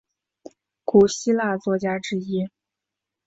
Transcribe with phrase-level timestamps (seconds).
[0.83, 2.49] 古希腊作家之一。